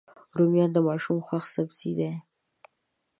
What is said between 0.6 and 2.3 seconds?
د ماشومانو خوښ سبزي ده